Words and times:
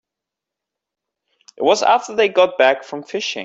It 1.57 1.61
was 1.61 1.83
after 1.83 2.15
they 2.15 2.27
got 2.27 2.57
back 2.57 2.83
from 2.83 3.03
fishing. 3.03 3.39